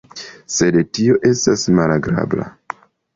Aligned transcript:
Sed 0.53 0.77
tio 0.97 1.17
estas 1.31 1.65
malagrabla. 1.81 2.49